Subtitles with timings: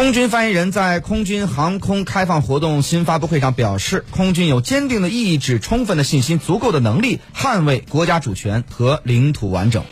[0.00, 9.84] 空军发言人在空军航空开放活动新发布会上表示空军有坚定的意志充分的信心足够的能力捍卫国家主权和领土完整。